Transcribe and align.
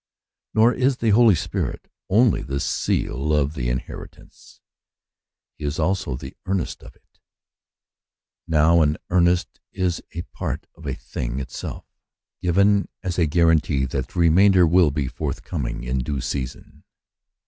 Nor 0.55 0.73
is 0.73 0.97
the 0.97 1.11
Holy 1.11 1.35
Spirit 1.35 1.87
only 2.09 2.41
the 2.41 2.59
seal 2.59 3.33
of 3.33 3.53
the 3.53 3.69
inheritance, 3.69 4.59
he 5.53 5.63
is 5.63 5.77
also 5.77 6.15
the 6.15 6.35
earnest 6.47 6.81
of 6.81 6.95
it. 6.95 7.19
Now 8.47 8.81
an 8.81 8.97
earnest 9.11 9.59
is 9.71 10.01
a 10.13 10.23
part 10.23 10.65
of 10.73 10.85
the 10.85 10.95
thing 10.95 11.37
itself, 11.39 11.85
given 12.41 12.89
as 13.03 13.19
a 13.19 13.27
guarantee 13.27 13.85
that 13.85 14.07
the 14.07 14.19
remainder 14.19 14.65
will 14.65 14.89
be 14.89 15.07
forthcoming 15.07 15.83
in 15.83 15.99
due 15.99 16.19
season. 16.19 16.83